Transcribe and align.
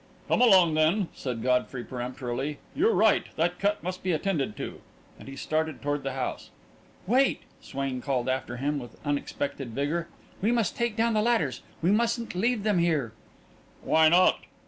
"Come 0.27 0.41
along, 0.41 0.73
then," 0.73 1.09
said 1.13 1.43
Godfrey 1.43 1.83
peremptorily. 1.83 2.57
"You're 2.75 2.95
right 2.95 3.25
that 3.35 3.59
cut 3.59 3.83
must 3.83 4.01
be 4.01 4.13
attended 4.13 4.57
to," 4.57 4.81
and 5.19 5.27
he 5.27 5.35
started 5.35 5.79
toward 5.79 6.01
the 6.01 6.13
house. 6.13 6.49
"Wait!" 7.05 7.43
Swain 7.61 8.01
called 8.01 8.27
after 8.27 8.57
him, 8.57 8.79
with 8.79 8.99
unexpected 9.05 9.75
vigour. 9.75 10.07
"We 10.41 10.51
must 10.51 10.75
take 10.75 10.95
down 10.97 11.13
the 11.13 11.21
ladders. 11.21 11.61
We 11.83 11.91
mustn't 11.91 12.33
leave 12.33 12.63
them 12.63 12.79
here." 12.79 13.13
"Why 13.83 14.09
not?" 14.09 14.39